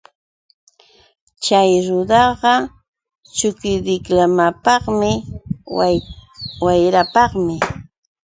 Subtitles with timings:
[1.43, 2.51] Chay rudaqa
[3.37, 5.11] chukidiklimapaqtaqmi,
[6.65, 7.31] wayrapaq.